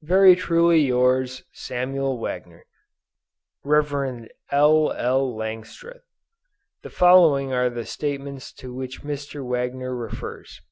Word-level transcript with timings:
Very 0.00 0.34
truly 0.34 0.80
yours, 0.80 1.42
SAMUEL 1.52 2.16
WAGNER. 2.16 2.64
REV. 3.64 4.28
L. 4.50 4.92
L. 4.92 5.36
LANGSTROTH. 5.36 6.04
The 6.82 6.88
following 6.88 7.52
are 7.52 7.68
the 7.68 7.84
statements 7.84 8.50
to 8.54 8.72
which 8.72 9.02
Mr. 9.02 9.44
Wagner 9.46 9.94
refers. 9.94 10.62